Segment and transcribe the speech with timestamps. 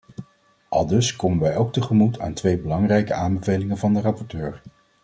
[0.69, 4.61] Aldus komen wij ook tegemoet aan twee belangrijke aanbevelingen van de rapporteur.